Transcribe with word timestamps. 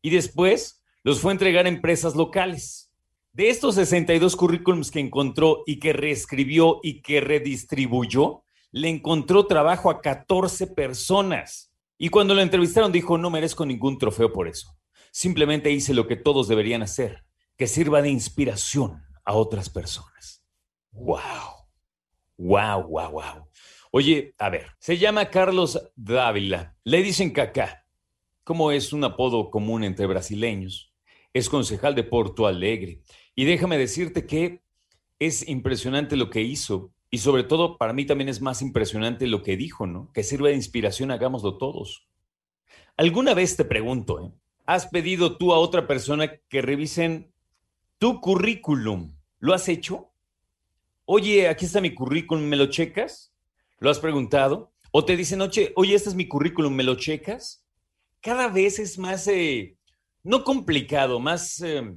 y 0.00 0.08
después 0.08 0.82
los 1.02 1.20
fue 1.20 1.32
a 1.32 1.34
entregar 1.34 1.66
a 1.66 1.68
empresas 1.68 2.16
locales. 2.16 2.90
De 3.34 3.50
estos 3.50 3.74
62 3.74 4.34
currículums 4.36 4.90
que 4.90 5.00
encontró 5.00 5.62
y 5.66 5.78
que 5.78 5.92
reescribió 5.92 6.80
y 6.82 7.02
que 7.02 7.20
redistribuyó, 7.20 8.42
le 8.72 8.88
encontró 8.88 9.46
trabajo 9.46 9.90
a 9.90 10.00
14 10.00 10.68
personas. 10.68 11.74
Y 11.98 12.08
cuando 12.08 12.34
lo 12.34 12.40
entrevistaron 12.40 12.90
dijo, 12.90 13.18
no 13.18 13.28
merezco 13.28 13.66
ningún 13.66 13.98
trofeo 13.98 14.32
por 14.32 14.48
eso. 14.48 14.74
Simplemente 15.12 15.70
hice 15.70 15.92
lo 15.92 16.06
que 16.06 16.16
todos 16.16 16.48
deberían 16.48 16.80
hacer, 16.80 17.26
que 17.58 17.66
sirva 17.66 18.00
de 18.00 18.08
inspiración 18.08 19.02
a 19.26 19.34
otras 19.34 19.68
personas. 19.68 20.42
¡Wow! 20.92 21.20
¡Wow, 22.38 22.88
wow, 22.88 23.10
wow! 23.10 23.48
Oye, 23.92 24.34
a 24.38 24.50
ver, 24.50 24.66
se 24.78 24.98
llama 24.98 25.30
Carlos 25.30 25.90
Dávila. 25.96 26.76
Le 26.84 27.02
dicen 27.02 27.32
Cacá, 27.32 27.84
como 28.44 28.70
es 28.70 28.92
un 28.92 29.02
apodo 29.02 29.50
común 29.50 29.82
entre 29.82 30.06
brasileños. 30.06 30.92
Es 31.32 31.48
concejal 31.48 31.96
de 31.96 32.04
Porto 32.04 32.46
Alegre. 32.46 33.00
Y 33.34 33.44
déjame 33.44 33.78
decirte 33.78 34.26
que 34.26 34.62
es 35.18 35.48
impresionante 35.48 36.16
lo 36.16 36.30
que 36.30 36.42
hizo. 36.42 36.92
Y 37.10 37.18
sobre 37.18 37.42
todo, 37.42 37.78
para 37.78 37.92
mí 37.92 38.06
también 38.06 38.28
es 38.28 38.40
más 38.40 38.62
impresionante 38.62 39.26
lo 39.26 39.42
que 39.42 39.56
dijo, 39.56 39.86
¿no? 39.86 40.12
Que 40.12 40.22
sirva 40.22 40.48
de 40.48 40.54
inspiración, 40.54 41.10
hagámoslo 41.10 41.58
todos. 41.58 42.06
¿Alguna 42.96 43.34
vez 43.34 43.56
te 43.56 43.64
pregunto, 43.64 44.24
¿eh? 44.24 44.30
¿has 44.66 44.86
pedido 44.86 45.36
tú 45.36 45.52
a 45.52 45.58
otra 45.58 45.88
persona 45.88 46.36
que 46.48 46.62
revisen 46.62 47.32
tu 47.98 48.20
currículum? 48.20 49.16
¿Lo 49.40 49.52
has 49.52 49.68
hecho? 49.68 50.12
Oye, 51.06 51.48
aquí 51.48 51.64
está 51.64 51.80
mi 51.80 51.92
currículum, 51.92 52.44
¿me 52.44 52.56
lo 52.56 52.66
checas? 52.66 53.29
¿Lo 53.80 53.90
has 53.90 53.98
preguntado? 53.98 54.72
O 54.92 55.06
te 55.06 55.16
dicen, 55.16 55.40
oye, 55.40 55.72
oye, 55.74 55.94
este 55.94 56.10
es 56.10 56.14
mi 56.14 56.28
currículum, 56.28 56.74
¿me 56.74 56.82
lo 56.84 56.96
checas? 56.96 57.66
Cada 58.20 58.48
vez 58.48 58.78
es 58.78 58.98
más, 58.98 59.26
eh, 59.26 59.78
no 60.22 60.44
complicado, 60.44 61.18
más 61.18 61.62
eh, 61.62 61.94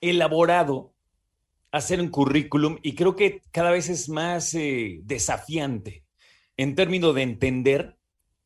elaborado 0.00 0.94
hacer 1.72 2.00
un 2.00 2.08
currículum 2.08 2.78
y 2.82 2.94
creo 2.94 3.16
que 3.16 3.42
cada 3.50 3.72
vez 3.72 3.88
es 3.88 4.08
más 4.08 4.54
eh, 4.54 5.00
desafiante 5.02 6.04
en 6.56 6.76
términos 6.76 7.16
de 7.16 7.22
entender 7.22 7.98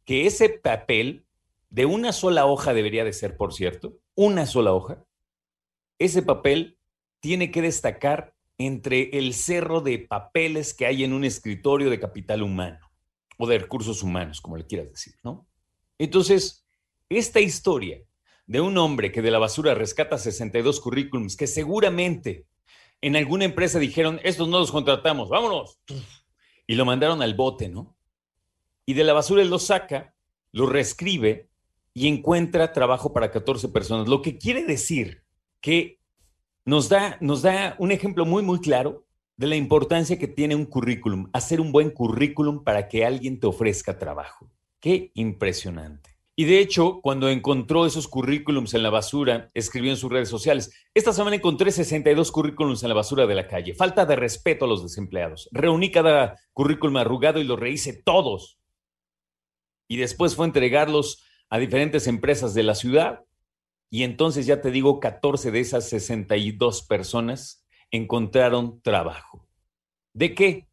que 0.06 0.26
ese 0.26 0.48
papel 0.48 1.26
de 1.68 1.84
una 1.84 2.12
sola 2.12 2.46
hoja 2.46 2.72
debería 2.72 3.04
de 3.04 3.12
ser, 3.12 3.36
por 3.36 3.52
cierto, 3.52 3.98
una 4.14 4.46
sola 4.46 4.72
hoja, 4.72 5.04
ese 5.98 6.22
papel 6.22 6.78
tiene 7.20 7.50
que 7.50 7.60
destacar 7.60 8.34
entre 8.58 9.16
el 9.16 9.34
cerro 9.34 9.80
de 9.80 10.00
papeles 10.00 10.74
que 10.74 10.86
hay 10.86 11.04
en 11.04 11.12
un 11.12 11.24
escritorio 11.24 11.90
de 11.90 12.00
capital 12.00 12.42
humano 12.42 12.80
o 13.38 13.46
de 13.46 13.58
recursos 13.58 14.02
humanos, 14.02 14.40
como 14.40 14.56
le 14.56 14.66
quieras 14.66 14.90
decir, 14.90 15.14
¿no? 15.22 15.46
Entonces, 15.96 16.66
esta 17.08 17.40
historia 17.40 18.02
de 18.46 18.60
un 18.60 18.76
hombre 18.78 19.12
que 19.12 19.22
de 19.22 19.30
la 19.30 19.38
basura 19.38 19.74
rescata 19.74 20.18
62 20.18 20.80
currículums 20.80 21.36
que 21.36 21.46
seguramente 21.46 22.46
en 23.00 23.14
alguna 23.14 23.44
empresa 23.44 23.78
dijeron, 23.78 24.20
estos 24.24 24.48
no 24.48 24.58
los 24.58 24.72
contratamos, 24.72 25.28
vámonos, 25.28 25.78
y 26.66 26.74
lo 26.74 26.84
mandaron 26.84 27.22
al 27.22 27.34
bote, 27.34 27.68
¿no? 27.68 27.96
Y 28.84 28.94
de 28.94 29.04
la 29.04 29.12
basura 29.12 29.42
él 29.42 29.50
lo 29.50 29.58
saca, 29.58 30.14
lo 30.50 30.66
reescribe 30.66 31.48
y 31.94 32.08
encuentra 32.08 32.72
trabajo 32.72 33.12
para 33.12 33.30
14 33.30 33.68
personas, 33.68 34.08
lo 34.08 34.22
que 34.22 34.38
quiere 34.38 34.64
decir 34.64 35.22
que 35.60 35.97
nos 36.68 36.90
da, 36.90 37.16
nos 37.22 37.40
da 37.40 37.76
un 37.78 37.92
ejemplo 37.92 38.26
muy, 38.26 38.42
muy 38.42 38.60
claro 38.60 39.06
de 39.38 39.46
la 39.46 39.56
importancia 39.56 40.18
que 40.18 40.28
tiene 40.28 40.54
un 40.54 40.66
currículum, 40.66 41.30
hacer 41.32 41.62
un 41.62 41.72
buen 41.72 41.88
currículum 41.88 42.62
para 42.62 42.88
que 42.88 43.06
alguien 43.06 43.40
te 43.40 43.46
ofrezca 43.46 43.98
trabajo. 43.98 44.50
Qué 44.78 45.10
impresionante. 45.14 46.18
Y 46.36 46.44
de 46.44 46.60
hecho, 46.60 47.00
cuando 47.00 47.30
encontró 47.30 47.86
esos 47.86 48.06
currículums 48.06 48.74
en 48.74 48.82
la 48.82 48.90
basura, 48.90 49.48
escribió 49.54 49.90
en 49.90 49.96
sus 49.96 50.12
redes 50.12 50.28
sociales, 50.28 50.70
esta 50.92 51.14
semana 51.14 51.36
encontré 51.36 51.72
62 51.72 52.30
currículums 52.30 52.82
en 52.82 52.90
la 52.90 52.94
basura 52.94 53.26
de 53.26 53.34
la 53.34 53.46
calle. 53.46 53.72
Falta 53.72 54.04
de 54.04 54.16
respeto 54.16 54.66
a 54.66 54.68
los 54.68 54.82
desempleados. 54.82 55.48
Reuní 55.52 55.90
cada 55.90 56.36
currículum 56.52 56.98
arrugado 56.98 57.40
y 57.40 57.44
los 57.44 57.58
rehice 57.58 57.94
todos. 57.94 58.60
Y 59.88 59.96
después 59.96 60.36
fue 60.36 60.44
a 60.44 60.48
entregarlos 60.48 61.24
a 61.48 61.58
diferentes 61.58 62.06
empresas 62.08 62.52
de 62.52 62.62
la 62.62 62.74
ciudad 62.74 63.24
y 63.90 64.02
entonces 64.02 64.46
ya 64.46 64.60
te 64.60 64.70
digo, 64.70 65.00
14 65.00 65.50
de 65.50 65.60
esas 65.60 65.88
62 65.88 66.82
personas 66.82 67.64
encontraron 67.90 68.82
trabajo. 68.82 69.46
¿De 70.12 70.34
qué? 70.34 70.68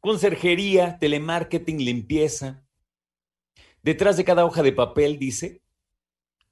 Conserjería, 0.00 0.98
telemarketing, 0.98 1.78
limpieza. 1.78 2.64
Detrás 3.82 4.16
de 4.16 4.24
cada 4.24 4.44
hoja 4.44 4.62
de 4.62 4.72
papel 4.72 5.18
dice, 5.18 5.62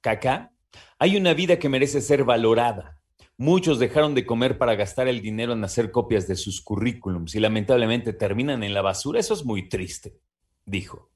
caca, 0.01 0.53
hay 0.99 1.17
una 1.17 1.33
vida 1.33 1.57
que 1.57 1.69
merece 1.69 2.01
ser 2.01 2.23
valorada. 2.23 2.99
Muchos 3.37 3.79
dejaron 3.79 4.13
de 4.13 4.27
comer 4.27 4.59
para 4.59 4.75
gastar 4.75 5.07
el 5.07 5.21
dinero 5.21 5.53
en 5.53 5.63
hacer 5.63 5.91
copias 5.91 6.27
de 6.27 6.35
sus 6.35 6.61
currículums 6.61 7.33
y 7.33 7.39
lamentablemente 7.39 8.13
terminan 8.13 8.63
en 8.63 8.75
la 8.75 8.83
basura. 8.83 9.19
Eso 9.19 9.33
es 9.33 9.43
muy 9.43 9.69
triste, 9.69 10.19
dijo. 10.65 11.09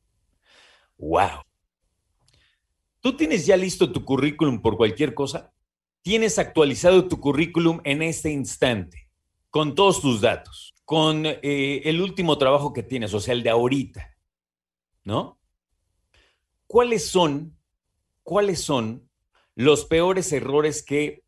¡Wow! 0.97 1.47
¿Tú 3.00 3.16
tienes 3.16 3.46
ya 3.46 3.56
listo 3.58 3.91
tu 3.91 4.03
currículum 4.03 4.62
por 4.62 4.78
cualquier 4.78 5.13
cosa? 5.13 5.53
¿Tienes 6.02 6.40
actualizado 6.40 7.08
tu 7.08 7.19
currículum 7.19 7.80
en 7.84 8.02
este 8.02 8.31
instante 8.31 9.09
con 9.50 9.75
todos 9.75 10.02
tus 10.02 10.22
datos, 10.22 10.74
con 10.85 11.25
eh, 11.25 11.81
el 11.85 12.02
último 12.02 12.38
trabajo 12.38 12.74
que 12.74 12.84
tienes, 12.84 13.13
o 13.13 13.19
sea, 13.19 13.34
el 13.34 13.44
de 13.44 13.50
ahorita? 13.50 14.16
¿No? 15.03 15.40
¿Cuáles 16.66 17.08
son, 17.08 17.58
cuáles 18.24 18.62
son 18.62 19.09
los 19.56 19.85
peores 19.85 20.34
errores 20.34 20.84
que 20.84 21.24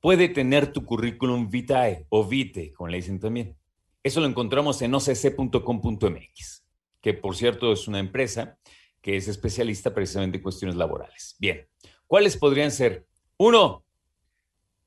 puede 0.00 0.28
tener 0.28 0.72
tu 0.72 0.84
currículum 0.84 1.50
vitae 1.50 2.06
o 2.10 2.24
vite, 2.24 2.72
como 2.72 2.88
le 2.88 2.98
dicen 2.98 3.18
también? 3.18 3.56
Eso 4.02 4.20
lo 4.20 4.26
encontramos 4.26 4.82
en 4.82 4.94
occ.com.mx, 4.94 6.64
que 7.00 7.14
por 7.14 7.34
cierto 7.36 7.72
es 7.72 7.88
una 7.88 7.98
empresa 7.98 8.58
que 9.04 9.18
es 9.18 9.28
especialista 9.28 9.92
precisamente 9.92 10.38
en 10.38 10.42
cuestiones 10.42 10.76
laborales. 10.76 11.36
Bien, 11.38 11.68
¿cuáles 12.06 12.38
podrían 12.38 12.70
ser? 12.70 13.06
Uno, 13.36 13.84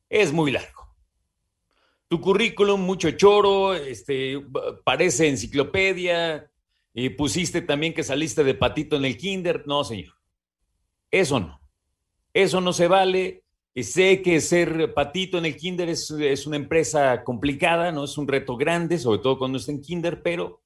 es 0.10 0.34
muy 0.34 0.50
largo. 0.50 0.96
Tu 2.08 2.20
currículum, 2.20 2.82
mucho 2.82 3.12
choro, 3.12 3.76
este, 3.76 4.44
parece 4.84 5.28
enciclopedia, 5.28 6.50
y 6.96 7.10
pusiste 7.10 7.62
también 7.62 7.94
que 7.94 8.02
saliste 8.02 8.44
de 8.44 8.56
patito 8.56 8.96
en 8.96 9.06
el 9.06 9.18
kinder. 9.18 9.68
No, 9.68 9.84
señor. 9.84 10.16
Eso 11.12 11.40
no. 11.40 11.62
Eso 12.34 12.60
no 12.60 12.74
se 12.74 12.88
vale. 12.88 13.44
Y 13.76 13.84
sé 13.84 14.24
que 14.24 14.42
ser 14.42 14.96
patito 14.96 15.38
en 15.38 15.46
el 15.46 15.56
kinder 15.56 15.90
es, 15.90 16.10
es, 16.10 16.48
una 16.48 16.56
empresa 16.56 17.24
complicada, 17.24 17.92
¿no? 17.92 18.06
Es 18.06 18.18
un 18.18 18.28
reto 18.28 18.58
grande, 18.58 18.98
sobre 18.98 19.20
todo 19.20 19.38
cuando 19.38 19.60
está 19.60 19.72
en 19.72 19.82
kinder, 19.82 20.24
pero 20.24 20.64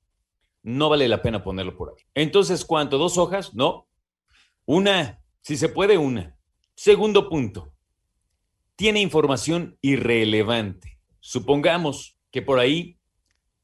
no 0.64 0.90
vale 0.90 1.08
la 1.08 1.22
pena 1.22 1.44
ponerlo 1.44 1.76
por 1.76 1.90
ahí. 1.90 2.04
Entonces, 2.14 2.66
¿cuánto? 2.66 2.98
¿Dos 2.98 3.18
hojas? 3.18 3.54
No. 3.54 3.88
Una, 4.66 5.22
si 5.42 5.58
se 5.58 5.70
puede, 5.70 5.98
una. 5.98 6.38
Segundo 6.76 7.30
punto, 7.30 7.74
tiene 8.76 9.02
información 9.02 9.78
irrelevante. 9.82 11.00
Supongamos 11.20 12.18
que 12.32 12.42
por 12.42 12.60
ahí 12.60 13.00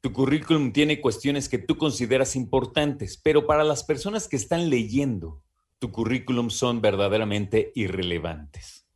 tu 0.02 0.14
currículum 0.14 0.72
tiene 0.72 1.02
cuestiones 1.02 1.50
que 1.50 1.58
tú 1.58 1.78
consideras 1.78 2.36
importantes, 2.36 3.20
pero 3.24 3.48
para 3.48 3.64
las 3.64 3.84
personas 3.84 4.28
que 4.28 4.36
están 4.36 4.70
leyendo 4.70 5.42
tu 5.80 5.92
currículum 5.92 6.50
son 6.50 6.82
verdaderamente 6.82 7.72
irrelevantes. 7.76 8.88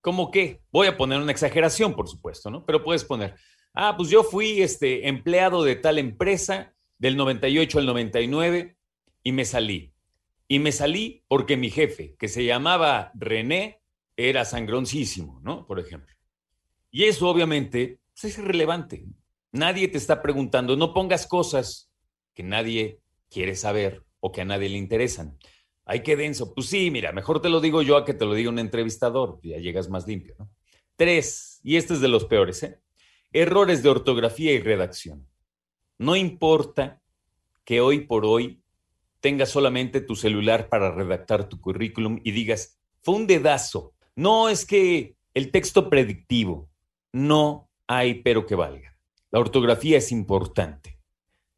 ¿Cómo 0.00 0.30
qué? 0.30 0.62
Voy 0.72 0.86
a 0.86 0.96
poner 0.96 1.20
una 1.20 1.32
exageración, 1.32 1.94
por 1.94 2.08
supuesto, 2.08 2.50
¿no? 2.50 2.64
Pero 2.64 2.82
puedes 2.82 3.04
poner, 3.04 3.34
ah, 3.74 3.94
pues 3.96 4.08
yo 4.08 4.22
fui 4.22 4.62
este, 4.62 5.08
empleado 5.08 5.62
de 5.62 5.76
tal 5.76 5.98
empresa 5.98 6.74
del 7.00 7.16
98 7.16 7.78
al 7.78 7.86
99 7.86 8.76
y 9.24 9.32
me 9.32 9.44
salí. 9.44 9.94
Y 10.46 10.58
me 10.58 10.70
salí 10.70 11.24
porque 11.28 11.56
mi 11.56 11.70
jefe, 11.70 12.14
que 12.18 12.28
se 12.28 12.44
llamaba 12.44 13.10
René, 13.14 13.80
era 14.16 14.44
sangroncísimo, 14.44 15.40
¿no? 15.42 15.66
Por 15.66 15.80
ejemplo. 15.80 16.14
Y 16.90 17.04
eso 17.04 17.28
obviamente 17.28 18.00
pues, 18.12 18.32
es 18.32 18.38
irrelevante. 18.38 19.06
Nadie 19.50 19.88
te 19.88 19.96
está 19.96 20.20
preguntando, 20.20 20.76
no 20.76 20.92
pongas 20.92 21.26
cosas 21.26 21.90
que 22.34 22.42
nadie 22.42 23.00
quiere 23.30 23.56
saber 23.56 24.04
o 24.20 24.30
que 24.30 24.42
a 24.42 24.44
nadie 24.44 24.68
le 24.68 24.76
interesan. 24.76 25.38
Ay, 25.86 26.02
qué 26.02 26.16
denso. 26.16 26.52
Pues 26.54 26.66
sí, 26.66 26.90
mira, 26.90 27.12
mejor 27.12 27.40
te 27.40 27.48
lo 27.48 27.60
digo 27.60 27.80
yo 27.80 27.96
a 27.96 28.04
que 28.04 28.12
te 28.12 28.26
lo 28.26 28.34
diga 28.34 28.50
un 28.50 28.58
entrevistador. 28.58 29.40
Ya 29.42 29.56
llegas 29.56 29.88
más 29.88 30.06
limpio, 30.06 30.34
¿no? 30.38 30.50
Tres, 30.96 31.60
y 31.64 31.76
este 31.76 31.94
es 31.94 32.00
de 32.02 32.08
los 32.08 32.26
peores, 32.26 32.62
¿eh? 32.62 32.78
Errores 33.32 33.82
de 33.82 33.88
ortografía 33.88 34.52
y 34.52 34.60
redacción. 34.60 35.26
No 36.00 36.16
importa 36.16 37.02
que 37.62 37.82
hoy 37.82 38.06
por 38.06 38.24
hoy 38.24 38.62
tengas 39.20 39.50
solamente 39.50 40.00
tu 40.00 40.16
celular 40.16 40.70
para 40.70 40.90
redactar 40.90 41.46
tu 41.46 41.60
currículum 41.60 42.20
y 42.24 42.30
digas, 42.30 42.80
fue 43.02 43.16
un 43.16 43.26
dedazo. 43.26 43.92
No 44.16 44.48
es 44.48 44.64
que 44.64 45.18
el 45.34 45.50
texto 45.50 45.90
predictivo, 45.90 46.70
no 47.12 47.68
hay 47.86 48.22
pero 48.22 48.46
que 48.46 48.54
valga. 48.54 48.96
La 49.30 49.40
ortografía 49.40 49.98
es 49.98 50.10
importante. 50.10 50.98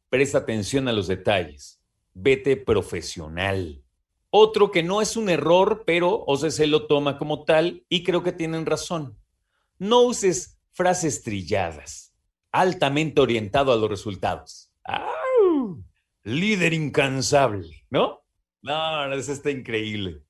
Presta 0.09 0.39
atención 0.39 0.89
a 0.89 0.91
los 0.91 1.07
detalles. 1.07 1.79
Vete 2.13 2.57
profesional. 2.57 3.81
Otro 4.29 4.71
que 4.71 4.83
no 4.83 5.01
es 5.01 5.15
un 5.15 5.29
error, 5.29 5.83
pero 5.87 6.21
OCC 6.27 6.67
lo 6.67 6.87
toma 6.87 7.17
como 7.17 7.45
tal 7.45 7.85
y 7.87 8.03
creo 8.03 8.23
que 8.23 8.33
tienen 8.33 8.65
razón. 8.65 9.17
No 9.79 10.01
uses 10.01 10.59
frases 10.73 11.23
trilladas, 11.23 12.12
altamente 12.53 13.19
orientado 13.19 13.73
a 13.73 13.75
los 13.75 13.89
resultados. 13.89 14.71
¡Au! 14.85 15.83
Líder 16.23 16.71
incansable, 16.71 17.85
¿no? 17.89 18.23
No, 18.61 19.07
no, 19.09 19.15
eso 19.15 19.33
está 19.33 19.51
increíble. 19.51 20.21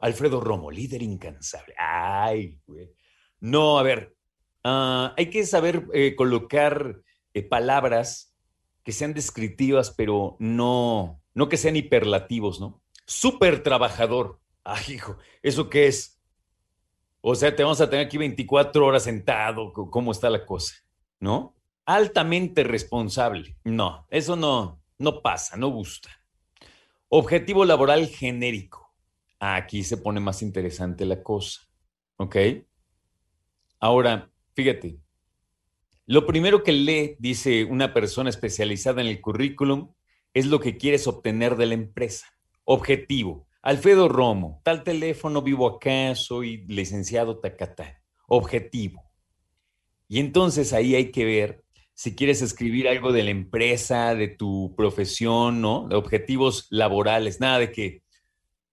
Alfredo 0.00 0.40
Romo, 0.40 0.70
líder 0.70 1.02
incansable. 1.02 1.74
Ay, 1.78 2.58
güey. 2.66 2.90
No, 3.38 3.78
a 3.78 3.82
ver, 3.82 4.16
ah, 4.64 5.14
hay 5.16 5.30
que 5.30 5.46
saber 5.46 5.86
eh, 5.92 6.16
colocar 6.16 7.00
eh, 7.34 7.42
palabras 7.42 8.34
que 8.82 8.92
sean 8.92 9.12
descriptivas, 9.12 9.90
pero 9.90 10.36
no, 10.40 11.22
no 11.34 11.48
que 11.48 11.58
sean 11.58 11.76
hiperlativos, 11.76 12.58
¿no? 12.60 12.82
Súper 13.06 13.62
trabajador. 13.62 14.40
Ay, 14.64 14.94
hijo, 14.94 15.18
¿eso 15.42 15.68
qué 15.68 15.86
es? 15.86 16.20
O 17.20 17.34
sea, 17.34 17.54
te 17.54 17.62
vamos 17.62 17.80
a 17.82 17.90
tener 17.90 18.06
aquí 18.06 18.16
24 18.16 18.84
horas 18.84 19.04
sentado, 19.04 19.72
¿cómo 19.72 20.10
está 20.10 20.30
la 20.30 20.46
cosa? 20.46 20.74
¿No? 21.20 21.56
Altamente 21.84 22.64
responsable. 22.64 23.56
No, 23.64 24.06
eso 24.10 24.36
no, 24.36 24.82
no 24.98 25.22
pasa, 25.22 25.56
no 25.56 25.68
gusta. 25.68 26.10
Objetivo 27.08 27.64
laboral 27.64 28.06
genérico. 28.08 28.94
Aquí 29.38 29.84
se 29.84 29.96
pone 29.96 30.20
más 30.20 30.42
interesante 30.42 31.04
la 31.04 31.22
cosa. 31.22 31.60
¿Ok? 32.16 32.36
Ahora, 33.80 34.30
fíjate, 34.54 35.00
lo 36.06 36.26
primero 36.26 36.62
que 36.62 36.72
lee, 36.72 37.16
dice 37.18 37.64
una 37.64 37.94
persona 37.94 38.30
especializada 38.30 39.00
en 39.00 39.06
el 39.06 39.20
currículum, 39.20 39.94
es 40.34 40.46
lo 40.46 40.60
que 40.60 40.76
quieres 40.76 41.06
obtener 41.06 41.56
de 41.56 41.66
la 41.66 41.74
empresa. 41.74 42.26
Objetivo. 42.64 43.48
Alfredo 43.62 44.08
Romo, 44.08 44.60
tal 44.64 44.84
teléfono, 44.84 45.42
vivo 45.42 45.66
acá, 45.66 46.14
soy 46.14 46.64
licenciado 46.66 47.40
Tacatá. 47.40 48.02
Objetivo. 48.26 49.09
Y 50.10 50.18
entonces 50.18 50.72
ahí 50.72 50.96
hay 50.96 51.12
que 51.12 51.24
ver 51.24 51.62
si 51.94 52.16
quieres 52.16 52.42
escribir 52.42 52.88
algo 52.88 53.12
de 53.12 53.22
la 53.22 53.30
empresa, 53.30 54.16
de 54.16 54.26
tu 54.26 54.74
profesión, 54.76 55.60
¿no? 55.60 55.86
De 55.86 55.94
objetivos 55.94 56.66
laborales, 56.68 57.38
nada 57.38 57.60
de 57.60 57.70
que 57.70 58.02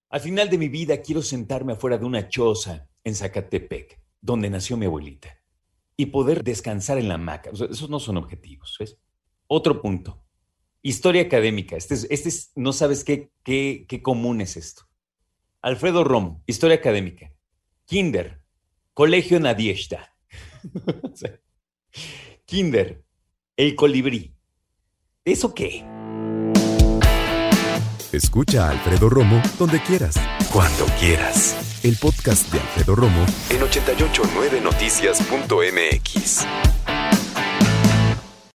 al 0.09 0.19
final 0.19 0.49
de 0.49 0.57
mi 0.57 0.67
vida 0.67 0.99
quiero 1.03 1.21
sentarme 1.21 1.73
afuera 1.73 1.99
de 1.99 2.05
una 2.05 2.27
choza 2.27 2.89
en 3.03 3.13
Zacatepec, 3.13 4.01
donde 4.19 4.49
nació 4.49 4.77
mi 4.77 4.87
abuelita, 4.87 5.37
y 5.95 6.07
poder 6.07 6.43
descansar 6.43 6.97
en 6.97 7.07
la 7.07 7.15
hamaca. 7.15 7.51
esos 7.51 7.87
no 7.87 7.99
son 7.99 8.17
objetivos, 8.17 8.75
¿ves? 8.79 8.97
Otro 9.45 9.79
punto. 9.79 10.23
Historia 10.81 11.21
académica. 11.21 11.77
Este 11.77 11.93
es, 11.93 12.07
este 12.09 12.29
es 12.29 12.51
no 12.55 12.73
sabes 12.73 13.03
qué, 13.03 13.29
qué, 13.43 13.85
qué 13.87 14.01
común 14.01 14.41
es 14.41 14.57
esto. 14.57 14.89
Alfredo 15.61 16.03
Romo, 16.03 16.41
historia 16.47 16.77
académica. 16.77 17.31
Kinder, 17.85 18.41
Colegio 18.95 19.39
Kinder, 22.45 23.03
el 23.55 23.75
colibrí. 23.75 24.33
¿Eso 25.25 25.53
qué? 25.53 25.85
Escucha 28.11 28.67
a 28.67 28.71
Alfredo 28.71 29.09
Romo 29.09 29.41
donde 29.59 29.79
quieras. 29.81 30.15
Cuando 30.53 30.85
quieras. 30.99 31.55
El 31.83 31.95
podcast 31.97 32.51
de 32.51 32.59
Alfredo 32.59 32.95
Romo 32.95 33.23
en 33.49 33.61
889noticias.mx. 33.61 36.45